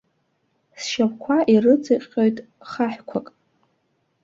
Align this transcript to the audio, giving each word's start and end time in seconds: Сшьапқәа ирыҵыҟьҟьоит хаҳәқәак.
Сшьапқәа 0.81 1.37
ирыҵыҟьҟьоит 1.53 2.37
хаҳәқәак. 2.69 3.27